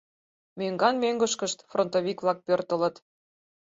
—Мӧҥган-мӧҥгышкышт 0.59 1.59
фронтовик-влак 1.71 2.39
пӧртылыт. 2.45 2.95